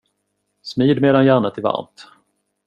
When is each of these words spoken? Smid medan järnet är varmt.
Smid 0.63 0.99
medan 1.01 1.25
järnet 1.25 1.57
är 1.57 1.61
varmt. 1.61 2.07